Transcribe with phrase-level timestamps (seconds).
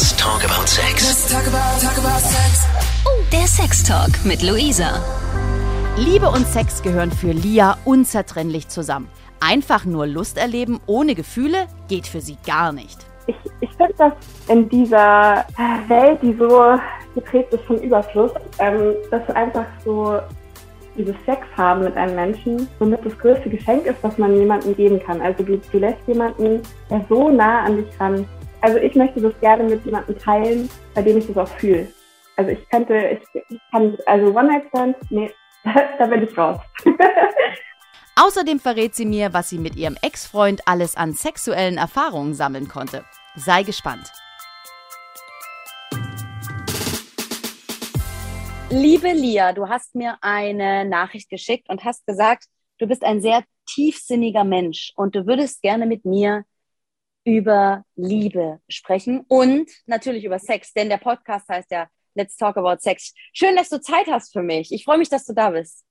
[0.00, 1.06] Let's talk about sex.
[1.06, 2.66] Let's talk about, talk about sex.
[3.04, 4.98] Oh, der Sextalk mit Luisa.
[5.98, 9.10] Liebe und Sex gehören für Lia unzertrennlich zusammen.
[9.40, 12.96] Einfach nur Lust erleben ohne Gefühle geht für sie gar nicht.
[13.26, 14.12] Ich, ich finde, dass
[14.48, 15.44] in dieser
[15.88, 16.80] Welt, die so
[17.14, 20.18] geprägt ist von Überfluss, ähm, dass einfach so
[20.96, 24.98] dieses Sex haben mit einem Menschen somit das größte Geschenk ist, was man jemandem geben
[24.98, 25.20] kann.
[25.20, 28.26] Also du, du lässt jemanden, der so nah an dich ran.
[28.62, 31.88] Also ich möchte das gerne mit jemandem teilen, bei dem ich das auch fühle.
[32.36, 35.30] Also ich könnte, ich, ich kann, also One-Night-Stand, nee,
[35.98, 36.58] da bin ich raus.
[38.16, 43.02] Außerdem verrät sie mir, was sie mit ihrem Ex-Freund alles an sexuellen Erfahrungen sammeln konnte.
[43.34, 44.12] Sei gespannt.
[48.68, 52.44] Liebe Lia, du hast mir eine Nachricht geschickt und hast gesagt,
[52.78, 56.44] du bist ein sehr tiefsinniger Mensch und du würdest gerne mit mir
[57.24, 62.78] über Liebe sprechen und natürlich über Sex, denn der Podcast heißt ja Let's Talk About
[62.80, 63.14] Sex.
[63.32, 64.72] Schön, dass du Zeit hast für mich.
[64.72, 65.84] Ich freue mich, dass du da bist.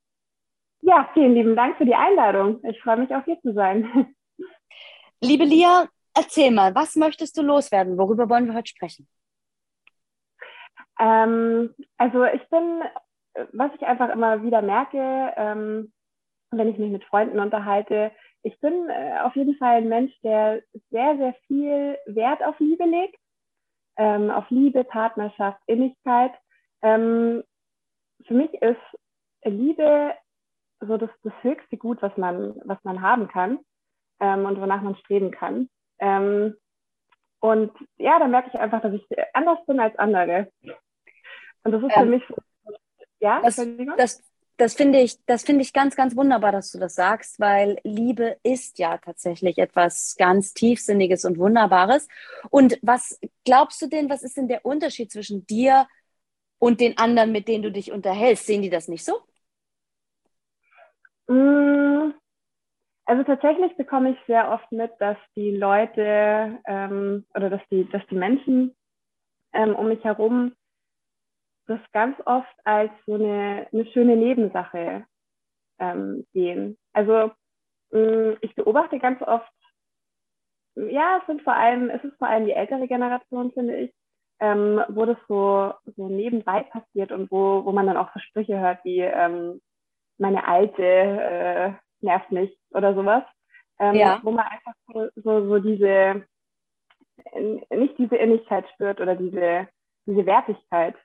[0.81, 2.62] Ja, vielen lieben Dank für die Einladung.
[2.64, 4.16] Ich freue mich auch hier zu sein.
[5.22, 7.98] Liebe Lia, erzähl mal, was möchtest du loswerden?
[7.98, 9.08] Worüber wollen wir heute sprechen?
[11.00, 12.81] Ähm, also ich bin,
[13.53, 15.94] was ich einfach immer wieder merke, ähm,
[16.52, 18.12] wenn ich mich mit Freunden unterhalte,
[18.44, 22.86] ich bin äh, auf jeden Fall ein Mensch, der sehr, sehr viel Wert auf Liebe
[22.86, 23.20] legt,
[23.98, 26.31] ähm, auf Liebe, Partnerschaft, Innigkeit.
[26.81, 27.44] Ähm,
[28.26, 28.80] für mich ist
[29.44, 30.14] Liebe
[30.81, 33.59] so das, das höchste Gut, was man, was man haben kann
[34.20, 35.70] ähm, und wonach man streben kann.
[36.00, 36.56] Ähm,
[37.42, 40.52] und ja, da merke ich einfach, dass ich anders bin als andere.
[41.64, 42.24] Und das ist für ähm, mich,
[43.20, 43.56] ja, das,
[43.98, 44.28] das,
[44.60, 48.38] das finde ich, das finde ich ganz, ganz wunderbar, dass du das sagst, weil Liebe
[48.44, 52.10] ist ja tatsächlich etwas ganz Tiefsinniges und Wunderbares.
[52.50, 55.88] Und was glaubst du denn, was ist denn der Unterschied zwischen dir
[56.58, 58.48] und den anderen, mit denen du dich unterhältst?
[58.48, 59.14] Sehen die das nicht so?
[61.34, 62.12] Mm,
[63.06, 68.06] also tatsächlich bekomme ich sehr oft mit, dass die Leute ähm, oder dass die, dass
[68.08, 68.75] die Menschen
[69.53, 70.52] ähm, um mich herum
[71.69, 75.06] das ganz oft als so eine, eine schöne Nebensache
[75.80, 76.78] ähm, sehen.
[76.94, 77.31] Also
[77.91, 79.52] mh, mm, ich beobachte ganz oft,
[80.75, 83.94] ja, es sind vor allem, es ist vor allem die ältere Generation, finde ich,
[84.40, 88.59] ähm, wo das so, so nebenbei passiert und wo, wo man dann auch so Sprüche
[88.59, 89.62] hört wie ähm,
[90.18, 93.24] meine Alte äh, nervt mich oder sowas.
[93.80, 94.19] Ähm, ja.
[94.24, 96.25] Wo man einfach so, so, so diese,
[97.69, 99.68] nicht diese Innigkeit spürt oder diese,
[100.06, 100.96] diese Wertigkeit.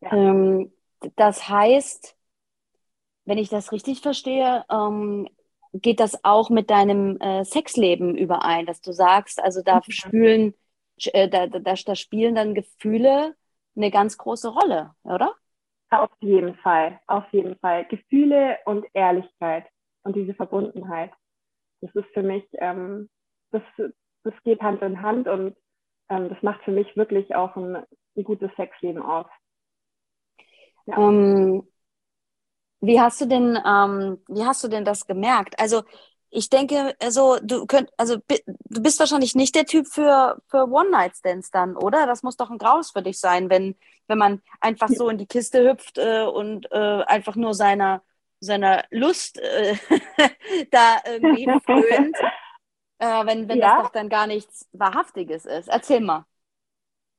[0.00, 0.12] Ja.
[0.12, 0.72] Ähm,
[1.16, 2.16] das heißt,
[3.24, 5.28] wenn ich das richtig verstehe, ähm,
[5.74, 9.90] geht das auch mit deinem äh, Sexleben überein, dass du sagst, also da mhm.
[9.90, 10.54] spülen,
[11.12, 13.34] äh, da, da, da spielen dann Gefühle
[13.76, 15.34] eine ganz große Rolle, oder?
[15.90, 17.86] Auf jeden Fall, auf jeden Fall.
[17.86, 19.66] Gefühle und Ehrlichkeit
[20.02, 21.12] und diese Verbundenheit.
[21.80, 23.08] Das ist für mich, ähm,
[23.50, 23.62] das,
[24.24, 25.56] das geht Hand in Hand und
[26.08, 27.76] ähm, das macht für mich wirklich auch ein,
[28.16, 29.26] ein gutes Sexleben aus.
[30.88, 30.96] Ja.
[30.96, 31.62] Ähm,
[32.80, 35.58] wie hast du denn, ähm, wie hast du denn das gemerkt?
[35.58, 35.82] Also
[36.30, 40.90] ich denke, also du könnt, also du bist wahrscheinlich nicht der Typ für für One
[40.90, 42.06] Night Stands dann, oder?
[42.06, 45.26] Das muss doch ein Graus für dich sein, wenn wenn man einfach so in die
[45.26, 48.02] Kiste hüpft äh, und äh, einfach nur seiner
[48.40, 49.76] seiner Lust äh,
[50.70, 52.16] da irgendwie frönt,
[52.98, 53.76] äh, wenn wenn ja.
[53.76, 55.68] das doch dann gar nichts wahrhaftiges ist.
[55.68, 56.26] Erzähl mal.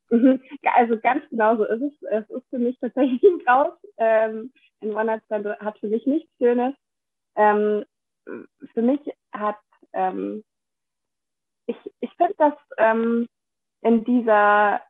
[0.09, 0.42] Mhm.
[0.75, 2.02] Also ganz genau so ist es.
[2.09, 3.74] Es ist für mich tatsächlich ein Graus.
[3.97, 6.74] Ähm, ein One-Night-Stand hat für mich nichts Schönes.
[7.36, 7.86] Ähm,
[8.74, 9.00] für mich
[9.34, 9.59] hat,
[9.94, 10.44] ähm,
[11.68, 13.28] ich, ich finde, dass ähm,
[13.81, 14.81] in dieser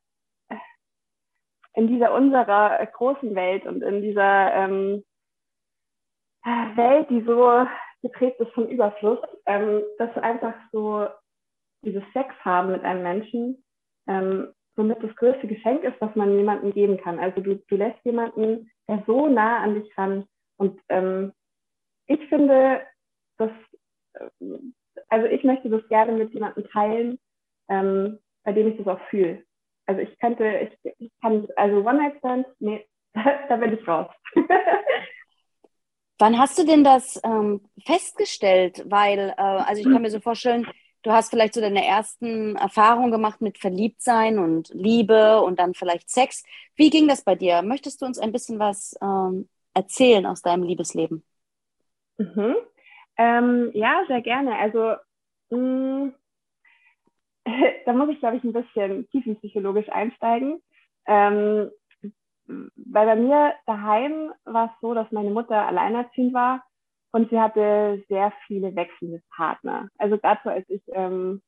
[1.74, 5.04] in dieser unserer großen Welt und in dieser ähm,
[6.44, 7.66] Welt, die so
[8.02, 11.08] geprägt ist von Überfluss, ähm, dass einfach so
[11.84, 13.64] dieses Sex haben mit einem Menschen
[14.08, 17.20] ähm, somit das größte Geschenk ist, was man jemandem geben kann.
[17.20, 20.26] Also du, du lässt jemanden, der so nah an dich ran.
[20.56, 21.34] Und ähm,
[22.08, 22.82] ich finde,
[23.38, 23.52] dass,
[24.14, 24.30] äh,
[25.10, 27.20] also ich möchte das gerne mit jemandem teilen,
[27.68, 29.44] ähm, bei dem ich das auch fühle.
[29.86, 34.08] Also ich könnte, ich, ich kann, also One-Night-Stand, nee, da bin ich raus.
[36.20, 38.86] Wann hast du denn das ähm, festgestellt?
[38.86, 40.66] Weil, äh, also ich kann mir so vorstellen,
[41.04, 46.10] du hast vielleicht so deine ersten Erfahrungen gemacht mit Verliebtsein und Liebe und dann vielleicht
[46.10, 46.44] Sex.
[46.76, 47.62] Wie ging das bei dir?
[47.62, 51.24] Möchtest du uns ein bisschen was ähm, erzählen aus deinem Liebesleben?
[52.18, 52.56] Mhm.
[53.18, 54.58] Ähm, ja, sehr gerne.
[54.58, 54.96] Also
[55.50, 56.14] mh, mm,
[57.86, 60.62] da muss ich, glaube ich, ein bisschen tiefenpsychologisch einsteigen.
[61.08, 61.72] Ähm,
[62.48, 66.64] weil bei mir daheim war es so, dass meine Mutter alleinerziehend war
[67.12, 69.90] und sie hatte sehr viele wechselnde Partner.
[69.98, 71.42] Also so, als ich ähm,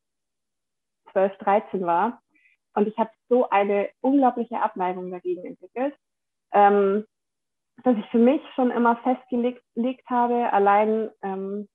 [1.11, 2.21] 12, 13 war.
[2.73, 5.95] Und ich habe so eine unglaubliche Abneigung dagegen entwickelt,
[6.53, 7.05] ähm,
[7.83, 11.67] dass ich für mich schon immer festgelegt habe, allein ähm,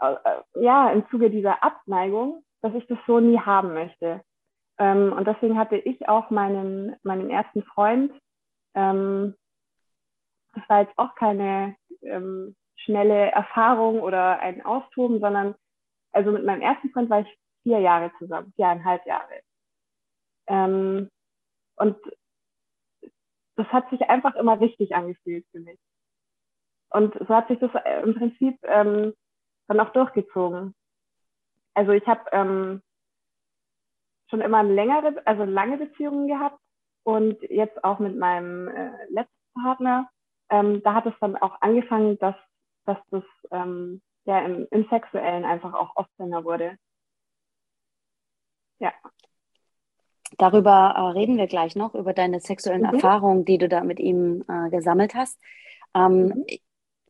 [0.00, 0.16] äh,
[0.54, 4.22] ja, im Zuge dieser Abneigung, dass ich das so nie haben möchte.
[4.78, 8.12] Ähm, und deswegen hatte ich auch meinen, meinen ersten Freund,
[8.74, 9.34] ähm,
[10.54, 15.54] das war jetzt auch keine ähm, schnelle Erfahrung oder ein Austoben, sondern
[16.12, 19.40] also mit meinem ersten Freund war ich vier Jahre zusammen, viereinhalb Jahre.
[20.46, 21.10] Ähm,
[21.76, 21.96] und
[23.56, 25.78] das hat sich einfach immer richtig angefühlt für mich.
[26.90, 29.14] Und so hat sich das äh, im Prinzip ähm,
[29.66, 30.74] dann auch durchgezogen.
[31.74, 32.82] Also ich habe ähm,
[34.30, 36.60] schon immer längere, also lange Beziehungen gehabt
[37.04, 40.08] und jetzt auch mit meinem äh, letzten Partner.
[40.50, 42.36] Ähm, da hat es dann auch angefangen, dass,
[42.86, 46.76] dass das ähm, ja im, im Sexuellen einfach auch offener wurde.
[48.78, 48.92] Ja.
[50.38, 52.94] Darüber äh, reden wir gleich noch, über deine sexuellen mhm.
[52.94, 55.38] Erfahrungen, die du da mit ihm äh, gesammelt hast.
[55.94, 56.46] Ähm, mhm.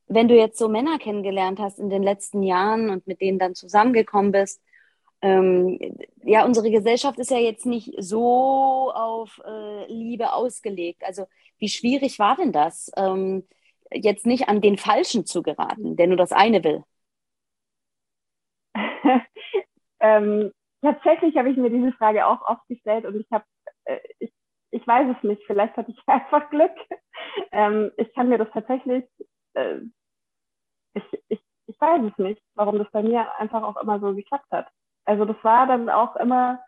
[0.07, 3.55] Wenn du jetzt so Männer kennengelernt hast in den letzten Jahren und mit denen dann
[3.55, 4.61] zusammengekommen bist,
[5.23, 5.79] ähm,
[6.23, 11.03] ja, unsere Gesellschaft ist ja jetzt nicht so auf äh, Liebe ausgelegt.
[11.03, 11.25] Also
[11.59, 13.49] wie schwierig war denn das, ähm,
[13.93, 16.85] jetzt nicht an den Falschen zu geraten, der nur das eine will?
[20.01, 20.53] ähm,
[20.83, 23.45] tatsächlich habe ich mir diese Frage auch oft gestellt und ich habe,
[23.85, 24.33] äh, ich,
[24.71, 26.75] ich weiß es nicht, vielleicht hatte ich einfach Glück.
[27.53, 29.05] Ähm, ich kann mir das tatsächlich,
[29.55, 29.79] äh,
[30.95, 34.51] ich, ich, ich weiß es nicht, warum das bei mir einfach auch immer so geklappt
[34.51, 34.69] hat.
[35.05, 36.63] Also das war dann auch immer,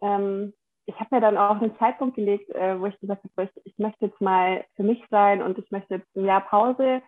[0.00, 0.52] ähm,
[0.90, 3.78] ich habe mir dann auch einen Zeitpunkt gelegt, äh, wo ich gesagt habe, ich, ich
[3.78, 7.00] möchte jetzt mal für mich sein und ich möchte jetzt ein Jahr Pause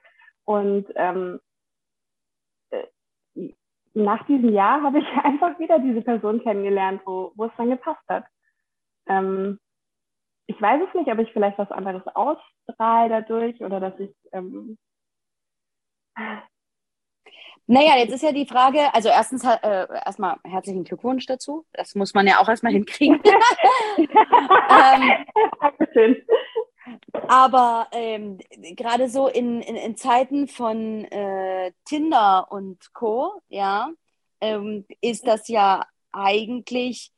[0.45, 1.41] und ähm,
[2.71, 3.53] äh,
[3.95, 8.09] nach diesem Jahr habe ich einfach wieder diese Person kennengelernt, wo, wo es dann gepasst
[8.09, 8.25] hat.
[9.07, 9.59] Ähm,
[10.47, 14.15] ich weiß es nicht, ob ich vielleicht was anderes ausstrahle dadurch oder dass ich.
[14.33, 14.79] Ähm
[17.67, 21.65] naja, jetzt ist ja die Frage, also erstens äh, erstmal herzlichen Glückwunsch dazu.
[21.73, 23.21] Das muss man ja auch erstmal hinkriegen.
[23.99, 24.09] ähm,
[25.61, 26.17] Dankeschön.
[27.29, 28.39] Aber ähm,
[28.77, 33.91] gerade so in, in, in, Zeiten von äh, Tinder und Co., ja,
[34.41, 37.13] ähm, ist das ja eigentlich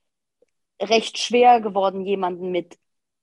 [0.80, 2.78] recht schwer geworden, jemanden mit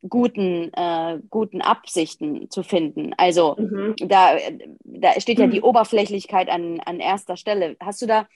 [0.08, 3.14] guten, äh, guten Absichten zu finden.
[3.18, 3.96] Also mhm.
[3.98, 4.38] da,
[4.84, 5.66] da steht ja die mhm.
[5.66, 7.78] Oberflächlichkeit an, an erster Stelle.
[7.80, 8.28] Hast du da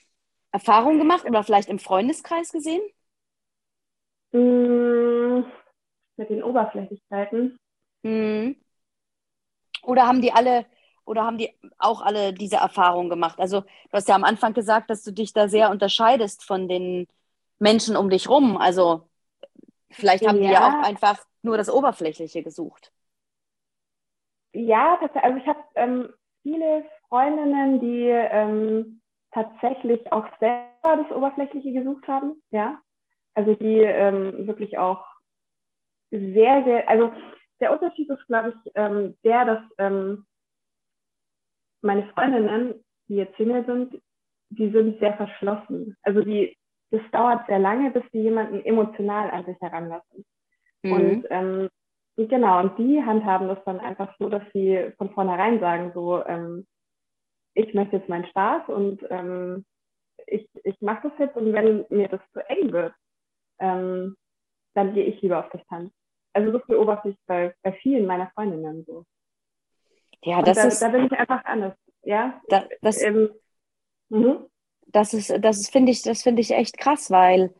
[0.52, 2.82] Erfahrungen gemacht oder vielleicht im Freundeskreis gesehen?
[4.32, 5.44] Mhm.
[6.16, 7.58] Mit den Oberflächlichkeiten.
[8.02, 8.56] Mhm.
[9.82, 10.66] Oder haben die alle,
[11.04, 13.38] oder haben die auch alle diese Erfahrung gemacht?
[13.38, 17.06] Also du hast ja am Anfang gesagt, dass du dich da sehr unterscheidest von den
[17.58, 18.56] Menschen um dich rum.
[18.56, 19.08] Also
[19.90, 20.46] vielleicht haben ja.
[20.46, 22.92] die ja auch einfach nur das Oberflächliche gesucht.
[24.52, 26.08] Ja, also ich habe ähm,
[26.42, 29.00] viele Freundinnen, die ähm,
[29.32, 32.80] tatsächlich auch selber das Oberflächliche gesucht haben, ja.
[33.34, 35.04] Also die ähm, wirklich auch
[36.10, 37.12] sehr, sehr, also
[37.60, 40.26] der Unterschied ist, glaube ich, ähm, der, dass ähm,
[41.82, 44.02] meine Freundinnen, die jetzt Single sind,
[44.50, 45.96] die sind sehr verschlossen.
[46.02, 46.56] Also die,
[46.90, 50.24] das dauert sehr lange, bis die jemanden emotional an sich heranlassen.
[50.86, 50.92] Mhm.
[50.92, 51.68] Und ähm,
[52.16, 56.66] genau, und die handhaben das dann einfach so, dass sie von vornherein sagen, so, ähm,
[57.54, 59.64] ich möchte jetzt meinen Spaß und ähm,
[60.26, 62.94] ich, ich mache das jetzt und wenn mir das zu eng wird,
[63.58, 64.16] ähm,
[64.74, 65.92] dann gehe ich lieber auf Distanz.
[66.32, 69.04] Also das beobachte ich bei, bei vielen meiner Freundinnen so.
[70.22, 70.82] Ja, das da, ist.
[70.82, 71.74] Da bin ich einfach anders.
[72.02, 72.40] Ja.
[72.48, 73.30] Da, das, ähm,
[74.10, 74.46] mhm.
[74.88, 77.54] das ist, das finde ich, das finde ich echt krass, weil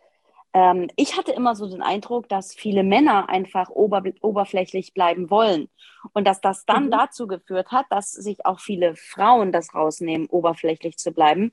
[0.57, 5.69] ähm, ich hatte immer so den Eindruck, dass viele Männer einfach ober, oberflächlich bleiben wollen
[6.15, 6.93] und dass das dann mhm.
[6.93, 11.53] dazu geführt hat, dass sich auch viele Frauen das rausnehmen, oberflächlich zu bleiben.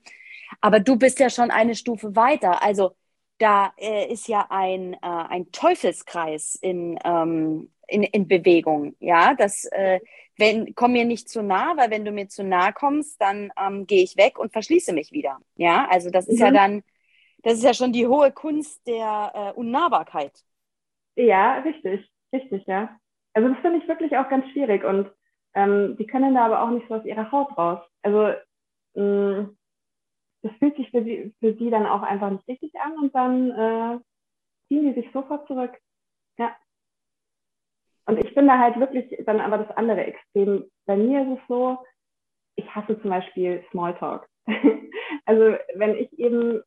[0.62, 2.62] Aber du bist ja schon eine Stufe weiter.
[2.62, 2.92] Also
[3.36, 8.96] da äh, ist ja ein, äh, ein Teufelskreis in, ähm, in, in Bewegung.
[9.00, 10.00] Ja, das, äh,
[10.38, 13.86] wenn, komm mir nicht zu nah, weil wenn du mir zu nah kommst, dann ähm,
[13.86, 15.40] gehe ich weg und verschließe mich wieder.
[15.56, 16.44] Ja, also das ist mhm.
[16.46, 16.82] ja dann,
[17.44, 20.32] das ist ja schon die hohe Kunst der äh, Unnahbarkeit.
[21.16, 22.98] Ja, richtig, richtig, ja.
[23.34, 25.10] Also das finde ich wirklich auch ganz schwierig und
[25.54, 27.80] ähm, die können da aber auch nicht so aus ihrer Haut raus.
[28.02, 28.34] Also
[28.94, 29.56] mh, mm,
[30.42, 33.50] das fühlt sich für sie, für sie dann auch einfach nicht richtig an und dann
[33.50, 33.98] äh,
[34.68, 35.72] ziehen die sich sofort zurück.
[36.38, 36.54] Ja.
[38.06, 40.70] Und ich bin da halt wirklich dann aber das andere Extrem.
[40.84, 41.78] Bei mir ist es so,
[42.56, 44.28] ich hasse zum Beispiel Smalltalk.
[45.24, 46.62] also wenn ich eben,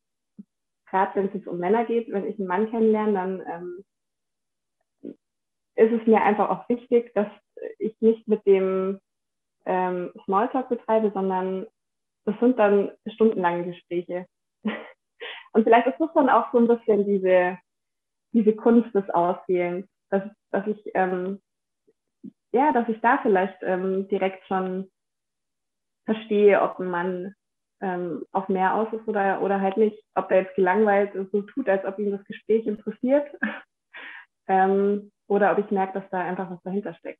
[0.97, 5.13] gerade wenn es jetzt um Männer geht, wenn ich einen Mann kennenlerne, dann ähm,
[5.75, 7.27] ist es mir einfach auch wichtig, dass
[7.77, 8.99] ich nicht mit dem
[9.65, 11.67] ähm, Smalltalk betreibe, sondern
[12.25, 14.25] das sind dann stundenlange Gespräche.
[15.53, 17.57] Und vielleicht ist das dann auch so ein bisschen diese,
[18.33, 21.39] diese Kunst des Auswählens, dass, dass ich ähm,
[22.53, 24.89] ja, dass ich da vielleicht ähm, direkt schon
[26.05, 27.35] verstehe, ob ein Mann
[27.81, 31.69] ähm, auf mehr aus ist oder, oder halt nicht, ob er jetzt gelangweilt so tut,
[31.69, 33.27] als ob ihm das Gespräch interessiert
[34.47, 37.19] ähm, oder ob ich merke, dass da einfach was dahinter steckt.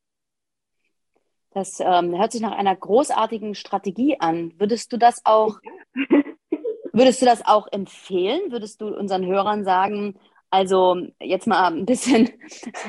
[1.52, 4.54] Das ähm, hört sich nach einer großartigen Strategie an.
[4.58, 5.60] Würdest du das auch,
[6.94, 8.52] würdest du das auch empfehlen?
[8.52, 12.30] Würdest du unseren Hörern sagen, also jetzt mal ein bisschen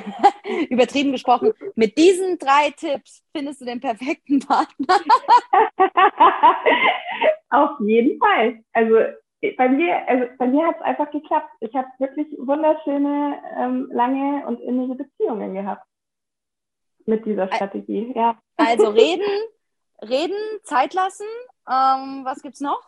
[0.71, 5.01] übertrieben gesprochen, mit diesen drei Tipps findest du den perfekten Partner?
[7.51, 8.63] Auf jeden Fall.
[8.73, 8.97] Also
[9.57, 11.51] bei mir, also bei mir hat es einfach geklappt.
[11.61, 15.87] Ich habe wirklich wunderschöne, ähm, lange und innige Beziehungen gehabt
[17.07, 18.13] mit dieser Strategie.
[18.15, 18.39] Ja.
[18.57, 19.29] Also reden,
[20.03, 21.27] reden, Zeit lassen.
[21.69, 22.83] Ähm, was gibt's noch?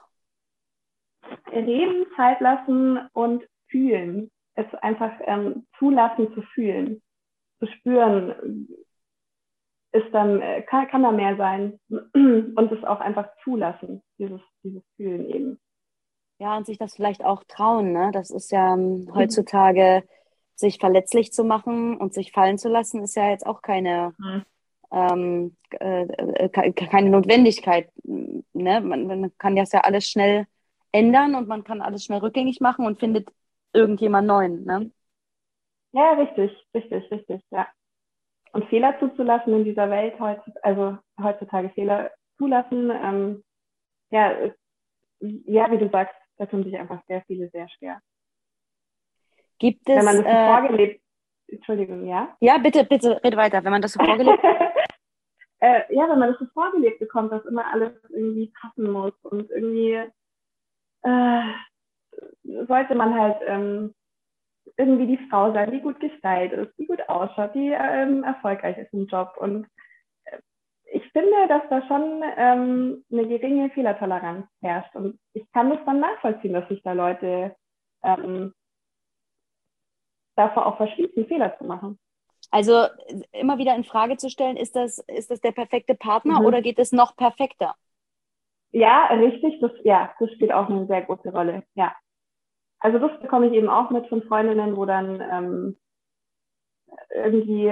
[1.50, 7.02] Reden, Zeit lassen und fühlen es einfach ähm, zulassen zu fühlen,
[7.59, 8.69] zu spüren,
[9.93, 14.83] ist dann, äh, kann, kann da mehr sein und es auch einfach zulassen, dieses, dieses
[14.97, 15.61] Fühlen eben.
[16.38, 18.11] Ja, und sich das vielleicht auch trauen, ne?
[18.12, 19.14] Das ist ja ähm, mhm.
[19.14, 20.05] heutzutage,
[20.55, 24.43] sich verletzlich zu machen und sich fallen zu lassen, ist ja jetzt auch keine, mhm.
[24.93, 27.90] ähm, äh, äh keine Notwendigkeit.
[28.05, 28.81] Ne?
[28.81, 30.47] Man, man kann das ja alles schnell
[30.93, 33.29] ändern und man kann alles schnell rückgängig machen und findet
[33.73, 34.65] irgendjemand Neuen.
[34.65, 34.91] Ne?
[35.93, 37.69] Ja, richtig, richtig, richtig, ja.
[38.53, 43.45] Und Fehler zuzulassen in dieser Welt, heutzutage, also heutzutage Fehler zulassen, ähm,
[44.11, 44.35] ja,
[45.21, 48.00] ja, wie du sagst, da tun sich einfach sehr viele sehr schwer.
[49.59, 49.97] Gibt es.
[49.97, 51.03] Wenn man das so äh, vorgelebt,
[51.49, 52.37] Entschuldigung, ja?
[52.41, 54.43] Ja, bitte, bitte, red weiter, wenn man das so vorgelebt
[55.61, 59.50] äh, Ja, wenn man das so vorgelebt bekommt, dass immer alles irgendwie passen muss und
[59.50, 60.03] irgendwie
[61.03, 61.43] äh,
[62.43, 63.95] sollte man halt ähm,
[64.77, 68.93] irgendwie die Frau sein, die gut gestylt ist, die gut ausschaut, die ähm, erfolgreich ist
[68.93, 69.35] im Job.
[69.39, 69.67] Und
[70.25, 70.39] äh,
[70.93, 74.95] ich finde, dass da schon ähm, eine geringe Fehlertoleranz herrscht.
[74.95, 77.55] Und ich kann das dann nachvollziehen, dass sich da Leute
[78.03, 78.55] ähm,
[80.37, 81.99] davor auch verschließen, Fehler zu machen.
[82.50, 82.87] Also
[83.33, 86.47] immer wieder in Frage zu stellen, ist das, ist das der perfekte Partner mhm.
[86.47, 87.75] oder geht es noch perfekter?
[88.73, 89.61] Ja, richtig.
[89.61, 91.65] Das, ja, das spielt auch eine sehr große Rolle.
[91.75, 91.95] Ja
[92.81, 95.77] also das bekomme ich eben auch mit von Freundinnen, wo dann ähm,
[97.11, 97.71] irgendwie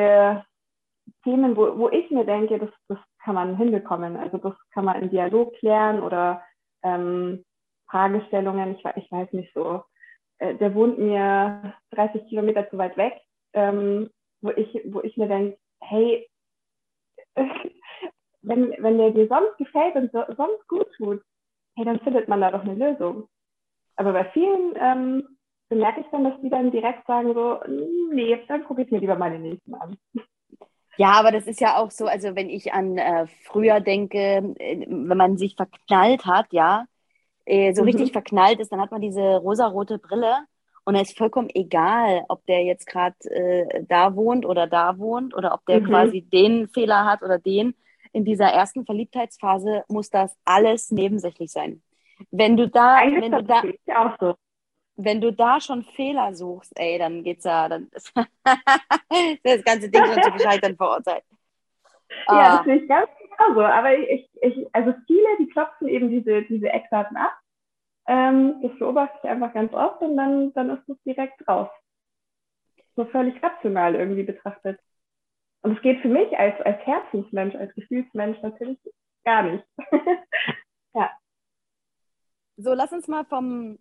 [1.24, 4.16] Themen, wo, wo ich mir denke, das, das kann man hinbekommen.
[4.16, 6.42] Also das kann man im Dialog klären oder
[6.82, 7.44] ähm,
[7.90, 9.82] Fragestellungen, ich, ich weiß nicht so,
[10.38, 13.20] äh, der wohnt mir 30 Kilometer zu weit weg,
[13.54, 14.10] ähm,
[14.40, 16.28] wo, ich, wo ich mir denke, hey,
[18.42, 21.22] wenn, wenn der dir sonst gefällt und so, sonst gut tut,
[21.76, 23.28] hey, dann findet man da doch eine Lösung.
[23.98, 25.24] Aber bei vielen ähm,
[25.68, 27.58] bemerke ich dann, dass die dann direkt sagen so,
[28.12, 29.96] nee, dann gucke ich mir lieber meine nächsten an.
[30.96, 34.86] Ja, aber das ist ja auch so, also wenn ich an äh, früher denke, äh,
[34.88, 36.86] wenn man sich verknallt hat, ja,
[37.44, 37.88] äh, so mhm.
[37.88, 40.36] richtig verknallt ist, dann hat man diese rosarote Brille
[40.84, 45.36] und es ist vollkommen egal, ob der jetzt gerade äh, da wohnt oder da wohnt
[45.36, 45.86] oder ob der mhm.
[45.86, 47.74] quasi den Fehler hat oder den.
[48.12, 51.82] In dieser ersten Verliebtheitsphase muss das alles nebensächlich sein.
[52.30, 53.62] Wenn du da, wenn du da,
[53.96, 54.34] auch so.
[54.96, 58.12] wenn du da schon Fehler suchst, ey, dann geht's ja, dann ist
[59.44, 61.24] das ganze Ding schon zu gescheitern verurteilt.
[62.28, 63.62] Ja, das sehe ich ganz genauso.
[63.62, 67.38] Aber ich, ich, also viele, die klopfen eben diese, diese Eckdaten ab.
[68.06, 71.68] Ähm, das beobachte ich einfach ganz oft und dann, dann ist es direkt raus.
[72.96, 74.80] So völlig rational irgendwie betrachtet.
[75.62, 78.78] Und es geht für mich als, als Herzensmensch, als Gefühlsmensch natürlich
[79.24, 79.64] gar nicht.
[80.94, 81.10] ja.
[82.60, 83.78] So, lass uns mal vom,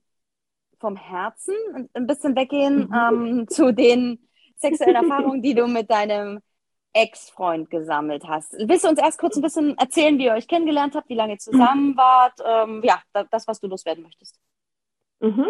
[0.80, 1.56] vom Herzen
[1.94, 2.94] ein bisschen weggehen mhm.
[2.94, 4.20] ähm, zu den
[4.56, 6.42] sexuellen Erfahrungen, die du mit deinem
[6.94, 8.54] Ex-Freund gesammelt hast.
[8.54, 11.34] Willst du uns erst kurz ein bisschen erzählen, wie ihr euch kennengelernt habt, wie lange
[11.34, 11.98] ihr zusammen mhm.
[11.98, 12.40] wart?
[12.46, 14.40] Ähm, ja, das, was du loswerden möchtest.
[15.22, 15.48] Mhm.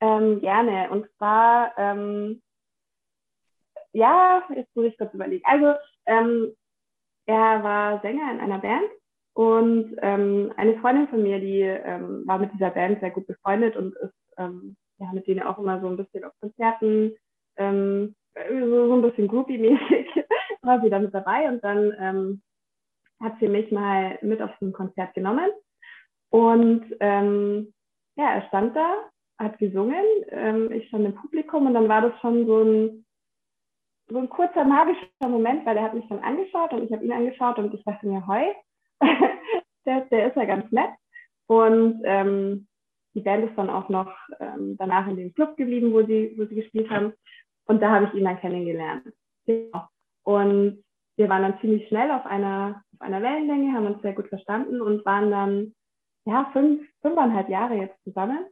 [0.00, 0.90] Ähm, gerne.
[0.90, 2.42] Und zwar, ähm,
[3.92, 5.44] ja, jetzt muss ich kurz überlegen.
[5.46, 6.54] Also, ähm,
[7.24, 8.88] er war Sänger in einer Band
[9.38, 13.76] Und ähm, eine Freundin von mir, die ähm, war mit dieser Band sehr gut befreundet
[13.76, 17.14] und ist ähm, ja, mit denen auch immer so ein bisschen auf Konzerten,
[17.56, 20.08] ähm, so, so ein bisschen groupie-mäßig
[20.62, 21.48] war sie da mit dabei.
[21.48, 22.42] Und dann ähm,
[23.22, 25.50] hat sie mich mal mit auf so ein Konzert genommen.
[26.30, 27.72] Und ähm,
[28.16, 32.20] ja, er stand da, hat gesungen, ähm, ich stand im Publikum und dann war das
[32.20, 33.06] schon so ein,
[34.08, 37.12] so ein kurzer magischer Moment, weil er hat mich dann angeschaut und ich habe ihn
[37.12, 38.52] angeschaut und ich dachte mir, hoi,
[39.86, 40.90] der, der ist ja ganz nett.
[41.46, 42.68] Und ähm,
[43.14, 46.44] die Band ist dann auch noch ähm, danach in dem Club geblieben, wo sie, wo
[46.44, 47.14] sie gespielt haben.
[47.66, 49.12] Und da habe ich ihn dann kennengelernt.
[49.46, 49.88] Genau.
[50.24, 50.84] Und
[51.16, 54.80] wir waren dann ziemlich schnell auf einer, auf einer Wellenlänge, haben uns sehr gut verstanden
[54.80, 55.74] und waren dann
[56.26, 58.46] ja fünf, fünfeinhalb Jahre jetzt zusammen.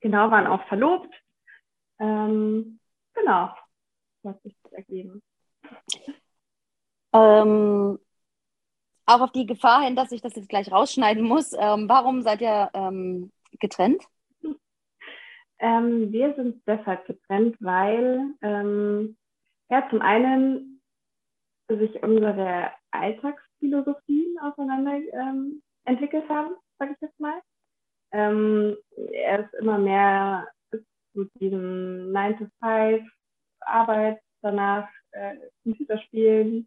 [0.00, 1.12] Genau, waren auch verlobt.
[2.00, 2.80] Ähm,
[3.14, 3.50] genau,
[4.22, 5.22] das hat sich ergeben.
[7.12, 7.98] Ähm,
[9.06, 11.52] auch auf die Gefahr hin, dass ich das jetzt gleich rausschneiden muss.
[11.58, 14.02] Ähm, warum seid ihr ähm, getrennt?
[15.58, 19.16] Ähm, wir sind deshalb getrennt, weil ähm,
[19.70, 20.80] ja zum einen
[21.68, 27.40] sich unsere Alltagsphilosophien auseinander ähm, entwickelt haben, sage ich jetzt mal.
[28.10, 28.76] Ähm,
[29.12, 30.48] er ist immer mehr
[31.12, 33.08] zu diesem 9 to 5
[33.60, 36.66] Arbeit, danach äh, Computerspielen,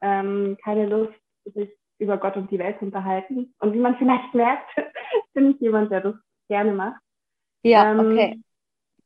[0.00, 1.18] keine Lust,
[1.52, 3.54] sich über Gott und die Welt unterhalten.
[3.58, 4.68] Und wie man vielleicht merkt,
[5.34, 6.14] bin ich jemand, der das
[6.48, 7.00] gerne macht.
[7.62, 8.40] Ja, ähm, okay.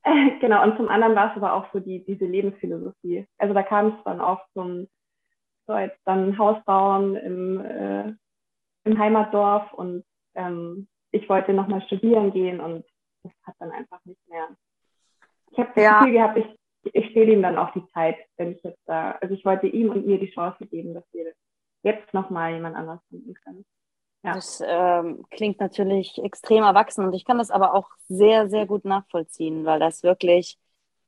[0.40, 3.26] genau, und zum anderen war es aber auch so die, diese Lebensphilosophie.
[3.38, 4.88] Also da kam es dann auch zum
[5.66, 8.12] so jetzt dann Haus bauen im, äh,
[8.84, 10.04] im Heimatdorf und
[10.34, 12.84] ähm, ich wollte nochmal studieren gehen und
[13.22, 14.48] das hat dann einfach nicht mehr.
[15.52, 15.98] Ich habe das ja.
[15.98, 19.34] Gefühl gehabt, ich, ich stehle ihm dann auch die Zeit, wenn ich jetzt da, also
[19.34, 21.32] ich wollte ihm und mir die Chance geben, dass wir
[21.82, 23.64] jetzt nochmal jemand anders finden können.
[24.22, 24.34] Ja.
[24.34, 28.84] Das ähm, klingt natürlich extrem erwachsen und ich kann das aber auch sehr, sehr gut
[28.84, 30.58] nachvollziehen, weil das wirklich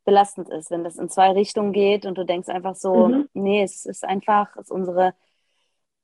[0.05, 3.29] belastend ist, wenn das in zwei Richtungen geht und du denkst einfach so, mhm.
[3.35, 5.15] nee, es ist einfach, es ist unsere,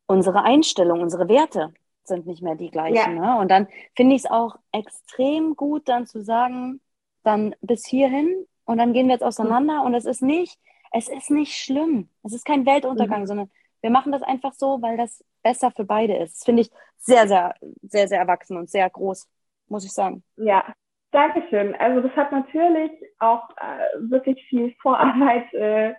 [0.06, 1.72] unsere Einstellung, unsere Werte
[2.04, 2.94] sind nicht mehr die gleichen.
[3.16, 3.34] Ja.
[3.34, 3.38] Ne?
[3.38, 6.80] Und dann finde ich es auch extrem gut, dann zu sagen,
[7.22, 9.86] dann bis hierhin und dann gehen wir jetzt auseinander mhm.
[9.86, 10.58] und es ist nicht,
[10.92, 12.08] es ist nicht schlimm.
[12.22, 13.26] Es ist kein Weltuntergang, mhm.
[13.26, 16.36] sondern wir machen das einfach so, weil das besser für beide ist.
[16.36, 19.28] Das finde ich sehr, sehr, sehr, sehr erwachsen und sehr groß,
[19.68, 20.22] muss ich sagen.
[20.36, 20.64] Ja,
[21.10, 21.74] Dankeschön.
[21.76, 25.94] Also das hat natürlich auch äh, wirklich viel Vorarbeit äh,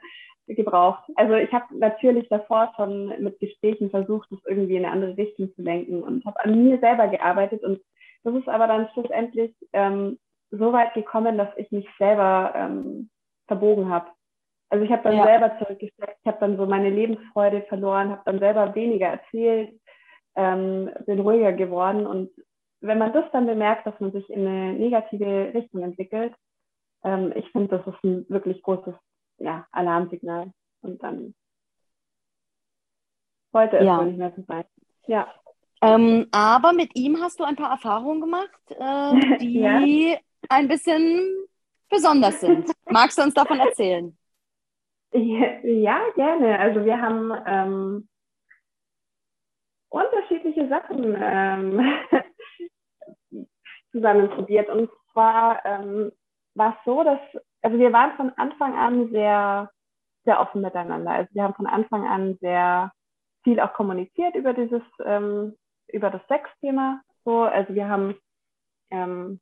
[0.48, 1.04] gebraucht.
[1.16, 5.54] Also ich habe natürlich davor schon mit Gesprächen versucht, das irgendwie in eine andere Richtung
[5.56, 7.80] zu lenken und habe an mir selber gearbeitet und
[8.24, 10.20] das ist aber dann schlussendlich ähm,
[10.52, 13.10] so weit gekommen, dass ich mich selber ähm,
[13.48, 14.08] verbogen habe.
[14.70, 15.26] Also ich habe dann ja.
[15.26, 19.80] selber zurückgesteckt, ich habe dann so meine Lebensfreude verloren, habe dann selber weniger erzählt,
[20.36, 22.32] ähm, bin ruhiger geworden und
[22.82, 26.34] wenn man das dann bemerkt, dass man sich in eine negative Richtung entwickelt,
[27.04, 28.94] ähm, ich finde, das ist ein wirklich großes
[29.38, 30.52] ja, Alarmsignal.
[30.82, 31.34] Und dann
[33.52, 34.02] sollte es ja.
[34.04, 34.66] nicht mehr so sein.
[35.08, 35.28] Ja.
[35.82, 40.18] Ähm, aber mit ihm hast du ein paar Erfahrungen gemacht, äh, die ja.
[40.50, 41.48] ein bisschen
[41.90, 42.70] besonders sind.
[42.90, 44.16] Magst du uns davon erzählen?
[45.12, 46.60] Ja, gerne.
[46.60, 48.10] Also wir haben ähm,
[49.90, 51.82] unterschiedliche Sachen ähm,
[53.92, 54.70] zusammen probiert.
[54.70, 56.12] Und zwar ähm,
[56.56, 57.20] war es so, dass,
[57.62, 59.72] also wir waren von Anfang an sehr,
[60.26, 61.12] sehr offen miteinander.
[61.12, 62.92] Also wir haben von Anfang an sehr
[63.44, 65.56] viel auch kommuniziert über dieses, ähm,
[65.88, 67.02] über das Sexthema.
[67.26, 68.16] So, also wir haben
[68.92, 69.40] ähm,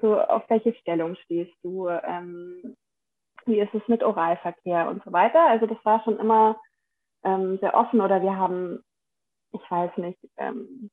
[0.00, 1.88] so, auf welche Stellung stehst du?
[1.88, 2.76] Ähm,
[3.46, 5.48] wie ist es mit Oralverkehr und so weiter?
[5.48, 6.60] Also das war schon immer
[7.24, 8.82] ähm, sehr offen oder wir haben,
[9.52, 10.90] ich weiß nicht, ähm,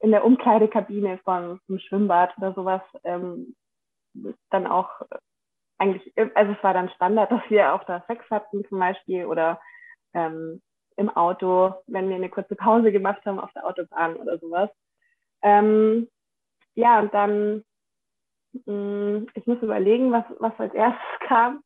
[0.00, 3.54] in der Umkleidekabine von, vom Schwimmbad oder sowas ähm,
[4.50, 5.02] dann auch
[5.78, 9.60] eigentlich, also es war dann Standard, dass wir auch da Sex hatten zum Beispiel oder
[10.14, 10.60] ähm,
[10.96, 14.68] im Auto, wenn wir eine kurze Pause gemacht haben auf der Autobahn oder sowas.
[15.42, 16.08] Ähm,
[16.74, 17.64] ja, und dann,
[18.52, 21.62] ich muss überlegen, was, was als erstes kam.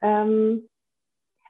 [0.00, 0.68] Ähm,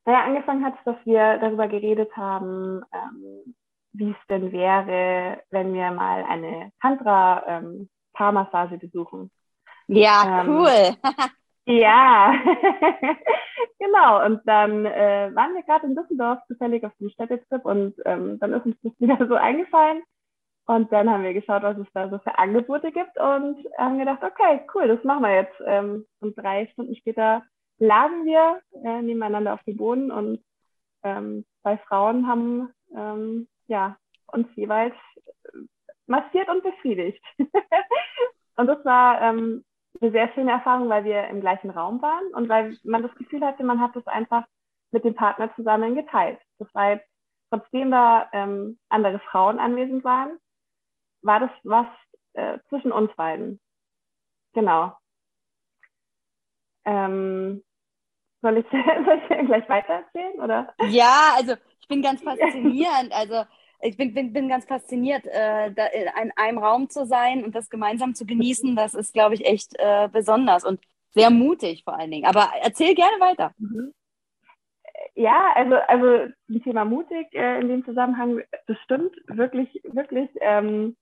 [0.04, 3.54] naja, angefangen hat es, dass wir darüber geredet haben, ähm,
[3.92, 9.30] wie es denn wäre, wenn wir mal eine Tantra-Paarmassage ähm, besuchen.
[9.88, 10.96] Ja, ähm, cool.
[11.66, 12.34] ja,
[13.78, 14.24] genau.
[14.24, 18.52] Und dann äh, waren wir gerade in Düsseldorf zufällig auf dem Städtetrip und ähm, dann
[18.52, 20.02] ist uns das wieder so eingefallen.
[20.66, 24.22] Und dann haben wir geschaut, was es da so für Angebote gibt und haben gedacht,
[24.22, 25.54] okay, cool, das machen wir jetzt.
[25.64, 27.42] Ähm, und drei Stunden später
[27.78, 30.42] lagen wir äh, nebeneinander auf dem Boden und
[31.04, 34.94] ähm, zwei Frauen haben ähm, ja, uns jeweils
[36.06, 37.22] massiert und befriedigt.
[38.56, 39.64] und das war ähm,
[40.00, 43.44] eine sehr schöne Erfahrung, weil wir im gleichen Raum waren und weil man das Gefühl
[43.44, 44.44] hatte, man hat das einfach
[44.90, 46.40] mit dem Partner zusammen geteilt.
[46.58, 47.06] Das war jetzt,
[47.50, 50.38] trotzdem da ähm, andere Frauen anwesend waren,
[51.22, 51.86] war das was
[52.34, 53.60] äh, zwischen uns beiden.
[54.52, 54.96] Genau.
[56.84, 57.62] Ähm,
[58.42, 60.40] soll, ich, soll ich gleich weitererzählen?
[60.40, 60.74] Oder?
[60.88, 63.12] Ja, also ich bin ganz faszinierend.
[63.12, 63.44] Also
[63.80, 67.68] ich bin, bin, bin ganz fasziniert, äh, da in einem Raum zu sein und das
[67.68, 68.76] gemeinsam zu genießen.
[68.76, 72.26] Das ist, glaube ich, echt äh, besonders und sehr mutig vor allen Dingen.
[72.26, 73.52] Aber erzähl gerne weiter.
[73.58, 73.92] Mhm.
[75.14, 80.28] Ja, also, also das Thema mutig äh, in dem Zusammenhang, das stimmt wirklich, wirklich.
[80.40, 80.96] Ähm,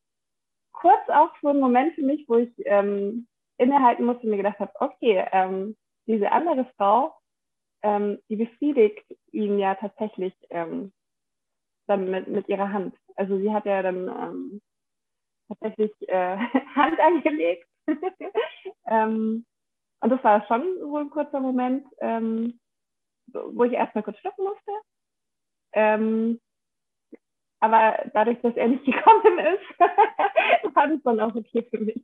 [0.84, 4.58] kurz auch so ein Moment für mich, wo ich ähm, innehalten musste und mir gedacht
[4.58, 7.14] habe, okay, ähm, diese andere Frau,
[7.82, 10.92] ähm, die befriedigt ihn ja tatsächlich ähm,
[11.86, 12.94] dann mit, mit ihrer Hand.
[13.16, 14.60] Also sie hat ja dann ähm,
[15.48, 16.36] tatsächlich äh,
[16.76, 17.66] Hand angelegt.
[18.86, 19.46] ähm,
[20.00, 22.60] und das war schon so ein kurzer Moment, ähm,
[23.28, 24.72] wo ich erstmal kurz stoppen musste.
[25.72, 26.40] Ähm,
[27.64, 32.00] aber dadurch, dass er nicht gekommen ist, war das dann auch okay für mich.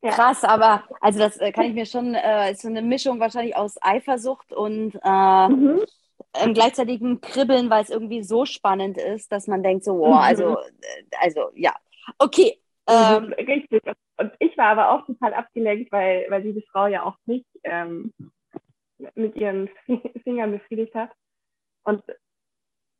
[0.00, 0.10] Ja.
[0.10, 3.56] Krass, aber also das äh, kann ich mir schon, äh, ist so eine Mischung wahrscheinlich
[3.56, 5.80] aus Eifersucht und äh, mhm
[6.44, 10.18] im gleichzeitigen Kribbeln, weil es irgendwie so spannend ist, dass man denkt so, wow, mhm.
[10.18, 11.74] also, äh, also ja,
[12.18, 12.60] okay.
[12.86, 13.82] Ähm, Richtig.
[14.16, 18.12] Und ich war aber auch total abgelenkt, weil, weil diese Frau ja auch mich ähm,
[19.14, 19.68] mit ihren
[20.24, 21.10] Fingern befriedigt hat.
[21.84, 22.02] Und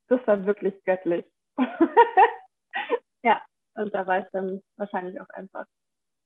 [0.08, 1.24] das war wirklich göttlich.
[3.22, 3.42] ja,
[3.74, 5.66] und da war ich dann wahrscheinlich auch einfach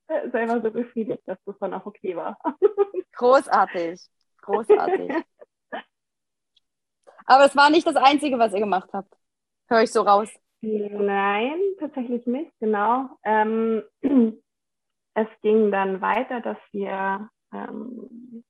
[0.08, 2.38] äh, selber so befriedigt, dass das dann auch okay war.
[3.12, 4.00] Großartig,
[4.40, 5.12] großartig.
[7.26, 9.14] Aber es war nicht das Einzige, was ihr gemacht habt.
[9.68, 10.28] Höre ich so raus.
[10.60, 13.10] Nein, tatsächlich nicht, genau.
[13.22, 13.82] Ähm,
[15.14, 18.44] es ging dann weiter, dass wir, ähm,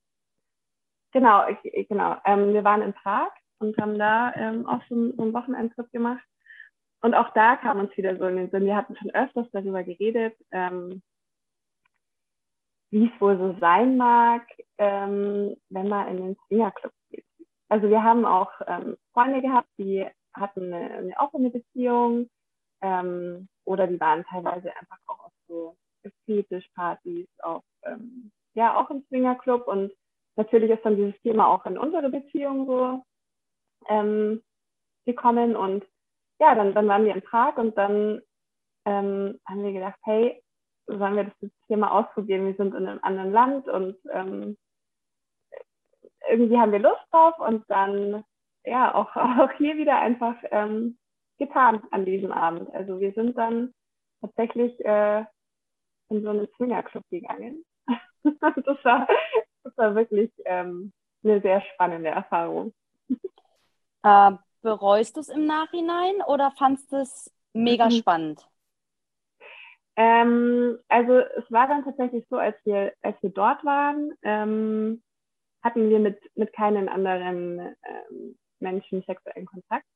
[1.13, 3.31] genau, ich, genau, ähm, wir waren in Prag
[3.63, 6.25] und haben da ähm, auch so, so einen Wochenendtrip gemacht.
[7.01, 9.83] Und auch da kam uns wieder so in den Sinn, wir hatten schon öfters darüber
[9.83, 11.03] geredet, ähm,
[12.91, 14.47] wie es wohl so sein mag,
[14.79, 17.25] ähm, wenn man in den Swingerclub geht.
[17.69, 22.29] Also wir haben auch ähm, Freunde gehabt, die hatten eine, eine offene Beziehung
[22.83, 25.77] ähm, oder die waren teilweise einfach auch auf so
[26.27, 29.93] Fetischpartys, auf, ähm, ja, auch im Swingerclub und
[30.37, 33.03] natürlich ist dann dieses Thema auch in unsere Beziehung so
[33.89, 34.43] ähm,
[35.07, 35.85] gekommen und
[36.41, 38.21] ja, dann, dann waren wir in Prag und dann
[38.85, 40.43] ähm, haben wir gedacht, hey,
[40.87, 42.47] sollen wir das Thema ausprobieren?
[42.47, 44.57] Wir sind in einem anderen Land und ähm,
[46.29, 48.25] irgendwie haben wir Lust drauf und dann
[48.65, 50.99] ja auch, auch hier wieder einfach ähm,
[51.39, 52.73] getan an diesem Abend.
[52.75, 53.73] Also wir sind dann
[54.21, 55.25] tatsächlich äh,
[56.09, 57.65] in so einen Swingerclub gegangen.
[58.25, 59.09] das, war,
[59.65, 60.93] das war wirklich ähm,
[61.25, 62.73] eine sehr spannende Erfahrung.
[64.03, 67.91] Äh, bereust du es im Nachhinein oder fandest du es mega mhm.
[67.91, 68.49] spannend?
[69.97, 75.03] Ähm, also es war dann tatsächlich so, als wir, als wir dort waren, ähm,
[75.63, 79.87] hatten wir mit, mit keinen anderen ähm, Menschen sexuellen Kontakt,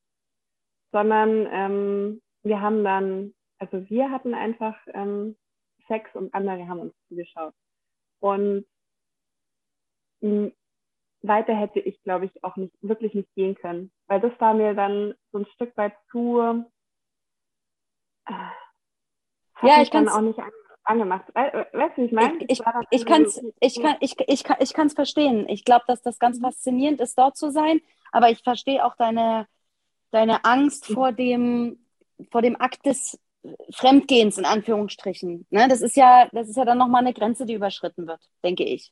[0.91, 5.35] sondern ähm, wir haben dann, also wir hatten einfach ähm,
[5.87, 7.53] Sex und andere haben uns zugeschaut.
[8.19, 8.65] Und
[11.21, 14.73] weiter hätte ich, glaube ich, auch nicht, wirklich nicht gehen können, weil das war mir
[14.73, 16.39] dann so ein Stück weit zu,
[18.25, 18.33] äh,
[19.63, 20.39] ja, ich kann auch nicht
[20.83, 21.25] angemacht.
[21.33, 22.37] Weißt du, ich meine?
[22.47, 25.47] Ich, ich, ich kann es ich kann, ich, ich kann, ich kann's verstehen.
[25.49, 26.43] Ich glaube, dass das ganz mhm.
[26.43, 27.81] faszinierend ist, dort zu sein.
[28.11, 29.47] Aber ich verstehe auch deine,
[30.11, 30.93] deine Angst mhm.
[30.93, 31.85] vor dem,
[32.31, 33.19] vor dem Akt des
[33.71, 35.45] Fremdgehens, in Anführungsstrichen.
[35.49, 35.67] Ne?
[35.67, 38.91] Das, ist ja, das ist ja dann nochmal eine Grenze, die überschritten wird, denke ich.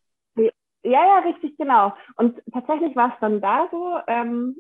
[0.86, 1.94] Ja, ja, richtig, genau.
[2.18, 4.56] Und tatsächlich war es dann da so, ähm,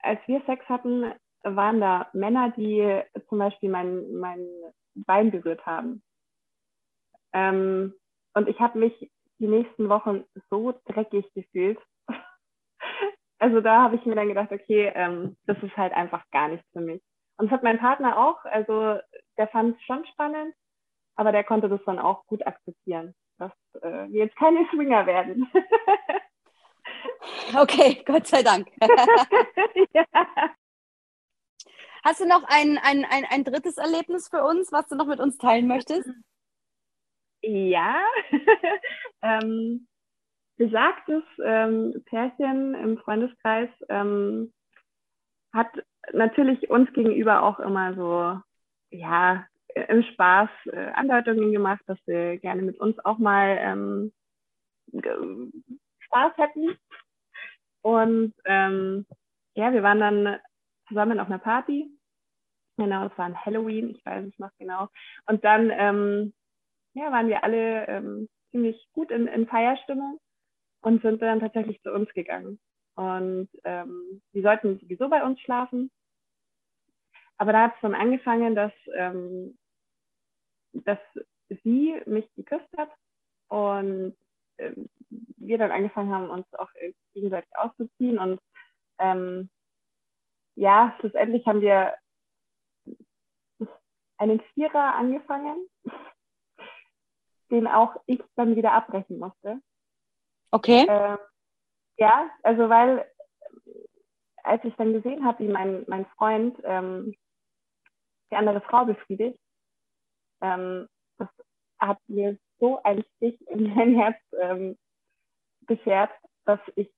[0.00, 1.12] als wir Sex hatten,
[1.44, 4.46] waren da Männer, die zum Beispiel mein, mein
[4.94, 6.02] Bein berührt haben.
[7.32, 7.94] Ähm,
[8.34, 11.78] und ich habe mich die nächsten Wochen so dreckig gefühlt.
[13.38, 16.66] also da habe ich mir dann gedacht, okay, ähm, das ist halt einfach gar nichts
[16.72, 17.02] für mich.
[17.38, 18.98] Und das hat mein Partner auch, also
[19.38, 20.54] der fand es schon spannend,
[21.16, 25.50] aber der konnte das dann auch gut akzeptieren, dass äh, wir jetzt keine Swinger werden.
[27.56, 28.68] okay, Gott sei Dank.
[29.94, 30.04] ja.
[32.04, 35.20] Hast du noch ein, ein, ein, ein drittes Erlebnis für uns, was du noch mit
[35.20, 36.10] uns teilen möchtest?
[37.42, 37.96] Ja,
[39.22, 39.86] ähm,
[40.56, 44.52] besagtes ähm, Pärchen im Freundeskreis ähm,
[45.52, 45.68] hat
[46.12, 48.40] natürlich uns gegenüber auch immer so,
[48.90, 54.12] ja, im Spaß äh, Andeutungen gemacht, dass wir gerne mit uns auch mal ähm,
[56.00, 56.76] Spaß hätten.
[57.82, 59.06] Und ähm,
[59.54, 60.38] ja, wir waren dann
[60.88, 61.90] zusammen auf einer Party.
[62.76, 64.88] Genau, es war ein Halloween, ich weiß es noch genau.
[65.26, 66.32] Und dann ähm,
[66.94, 70.18] ja, waren wir alle ähm, ziemlich gut in, in Feierstimmung
[70.82, 72.58] und sind dann tatsächlich zu uns gegangen.
[72.94, 75.90] Und ähm, die sollten sowieso bei uns schlafen.
[77.38, 79.58] Aber da hat es dann angefangen, dass, ähm,
[80.72, 80.98] dass
[81.62, 82.90] sie mich geküsst hat
[83.48, 84.16] und
[84.58, 84.88] ähm,
[85.36, 86.70] wir dann angefangen haben, uns auch
[87.14, 88.18] gegenseitig auszuziehen.
[88.18, 88.40] Und
[88.98, 89.50] ähm,
[90.54, 91.94] ja, schlussendlich haben wir
[94.18, 95.68] einen Vierer angefangen,
[97.50, 99.60] den auch ich dann wieder abbrechen musste.
[100.50, 100.86] Okay.
[100.88, 101.18] Ähm,
[101.98, 103.06] ja, also weil
[104.42, 107.14] als ich dann gesehen habe, wie mein, mein Freund ähm,
[108.30, 109.38] die andere Frau befriedigt,
[110.42, 111.28] ähm, das
[111.78, 114.78] hat mir so ein Stich in mein Herz ähm,
[115.62, 116.10] beschert,
[116.44, 116.90] dass ich,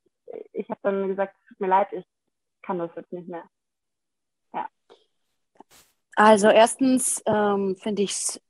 [0.52, 2.04] ich habe dann gesagt, es tut mir leid, ich
[2.62, 3.44] kann das jetzt nicht mehr.
[4.52, 4.68] Ja.
[6.16, 8.42] Also erstens ähm, finde ich es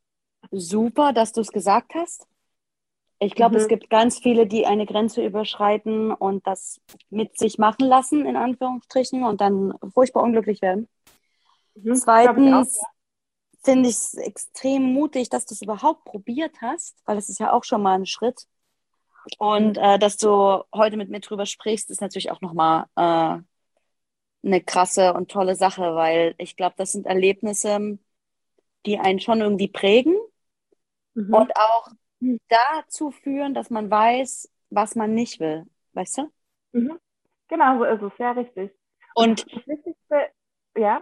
[0.50, 2.26] super, dass du es gesagt hast.
[3.18, 3.60] Ich glaube, mhm.
[3.60, 6.80] es gibt ganz viele, die eine Grenze überschreiten und das
[7.10, 10.88] mit sich machen lassen, in Anführungsstrichen, und dann furchtbar unglücklich werden.
[11.74, 12.80] Mhm, Zweitens
[13.64, 17.52] finde ich es extrem mutig, dass du es überhaupt probiert hast, weil es ist ja
[17.52, 18.46] auch schon mal ein Schritt.
[19.38, 23.38] Und äh, dass du heute mit mir drüber sprichst, ist natürlich auch nochmal äh,
[24.46, 27.98] eine krasse und tolle Sache, weil ich glaube, das sind Erlebnisse,
[28.84, 30.14] die einen schon irgendwie prägen
[31.14, 31.32] mhm.
[31.32, 31.88] und auch
[32.48, 35.64] dazu führen, dass man weiß, was man nicht will.
[35.94, 36.30] Weißt du?
[36.72, 36.98] Mhm.
[37.48, 38.72] Genau, so ist es, ja, richtig.
[39.14, 40.28] Und das Wichtigste,
[40.76, 41.00] ja.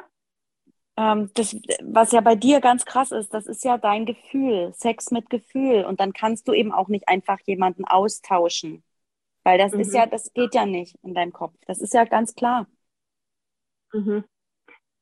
[0.97, 5.11] Ähm, das, was ja bei dir ganz krass ist, das ist ja dein Gefühl, Sex
[5.11, 5.85] mit Gefühl.
[5.85, 8.85] Und dann kannst du eben auch nicht einfach jemanden austauschen.
[9.45, 9.81] Weil das mhm.
[9.81, 11.55] ist ja, das geht ja nicht in deinem Kopf.
[11.67, 12.67] Das ist ja ganz klar.
[13.93, 14.25] Mhm.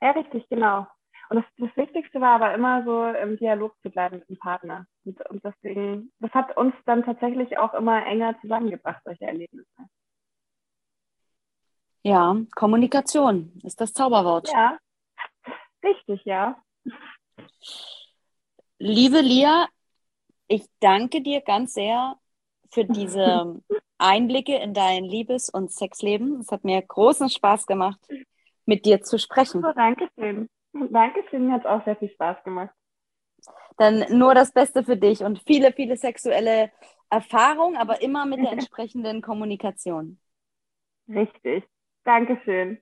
[0.00, 0.86] Ja, richtig, genau.
[1.28, 4.86] Und das, das Wichtigste war aber immer so im Dialog zu bleiben mit dem Partner.
[5.04, 9.68] Und, und deswegen, das hat uns dann tatsächlich auch immer enger zusammengebracht, solche Erlebnisse.
[12.02, 14.50] Ja, Kommunikation ist das Zauberwort.
[14.52, 14.78] Ja,
[15.82, 16.62] richtig, ja.
[18.78, 19.68] Liebe Lia,
[20.48, 22.16] ich danke dir ganz sehr
[22.70, 23.60] für diese
[23.98, 26.40] Einblicke in dein Liebes- und Sexleben.
[26.40, 28.00] Es hat mir großen Spaß gemacht,
[28.64, 29.64] mit dir zu sprechen.
[29.64, 30.48] Oh, danke schön.
[30.72, 32.74] Dankeschön, mir hat es auch sehr viel Spaß gemacht.
[33.76, 36.70] Dann nur das Beste für dich und viele, viele sexuelle
[37.08, 40.18] Erfahrung, aber immer mit der entsprechenden Kommunikation.
[41.08, 41.64] Richtig.
[42.04, 42.80] Dankeschön.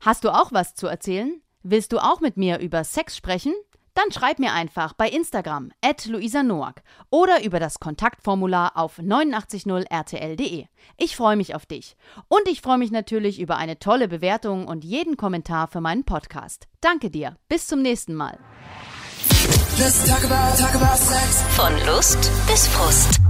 [0.00, 1.42] Hast du auch was zu erzählen?
[1.62, 3.52] Willst du auch mit mir über Sex sprechen?
[3.94, 10.66] Dann schreib mir einfach bei Instagram at Luisa Noack oder über das Kontaktformular auf 890rtl.de.
[10.96, 11.96] Ich freue mich auf dich.
[12.28, 16.68] Und ich freue mich natürlich über eine tolle Bewertung und jeden Kommentar für meinen Podcast.
[16.80, 17.36] Danke dir.
[17.48, 18.38] Bis zum nächsten Mal.
[20.06, 20.96] Talk about, talk about
[21.56, 23.29] Von Lust bis Frust.